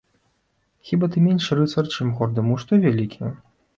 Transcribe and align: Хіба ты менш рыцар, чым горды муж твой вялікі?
Хіба 0.91 1.09
ты 1.15 1.21
менш 1.27 1.49
рыцар, 1.59 1.91
чым 1.95 2.07
горды 2.21 2.41
муж 2.49 2.59
твой 2.71 2.79
вялікі? 2.87 3.21